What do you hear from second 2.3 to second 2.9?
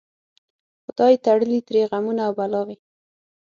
بلاوي